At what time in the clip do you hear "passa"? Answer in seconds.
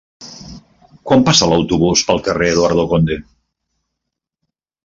1.27-1.49